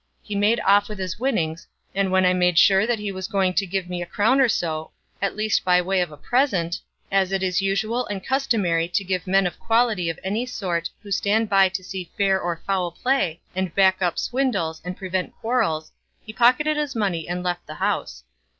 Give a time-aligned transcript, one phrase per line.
[0.23, 3.67] He made off with his winnings, and when I made sure he was going to
[3.67, 4.89] give me a crown or so
[5.21, 6.79] at least by way of a present,
[7.11, 11.11] as it is usual and customary to give men of quality of my sort who
[11.11, 15.91] stand by to see fair or foul play, and back up swindles, and prevent quarrels,
[16.25, 18.23] he pocketed his money and left the house.